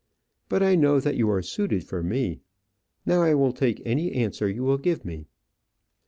[0.49, 2.39] But I know that you are suited for me.
[3.05, 5.27] Now I will take any answer you will give me."